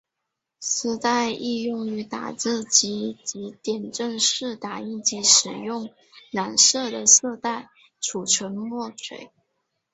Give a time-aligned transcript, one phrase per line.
[0.59, 5.93] 丝带亦于打字机及点阵式打印机使用
[6.31, 9.29] 染色的色带储存墨水。